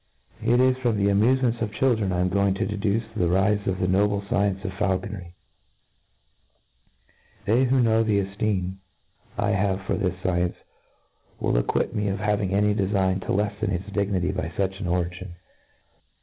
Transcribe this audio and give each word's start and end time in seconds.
It 0.41 0.59
is 0.59 0.75
from 0.77 0.97
the 0.97 1.09
amufements 1.11 1.61
of 1.61 1.71
children 1.75 2.11
I 2.11 2.21
am 2.21 2.29
go 2.29 2.47
ing 2.47 2.55
to 2.55 2.65
deduce 2.65 3.03
the 3.15 3.27
rife 3.27 3.67
of 3.67 3.77
the 3.79 3.87
noble 3.87 4.19
fcience 4.23 4.65
of 4.65 4.71
faulconry; 4.71 5.35
They 7.45 7.65
who 7.65 7.81
know 7.83 8.01
the 8.01 8.19
efteem 8.25 8.77
I 9.37 9.51
have 9.51 9.83
for 9.83 9.93
this 9.93 10.15
fcience 10.23 10.55
will 11.39 11.55
acquit 11.55 11.93
me 11.93 12.07
of 12.07 12.17
having 12.17 12.51
any 12.51 12.73
de^ 12.73 12.89
fign 12.91 13.19
to 13.19 13.27
leffen 13.31 13.69
its 13.69 13.91
dignity 13.91 14.31
by 14.31 14.49
fuch 14.49 14.79
an 14.79 14.87
origin. 14.87 15.35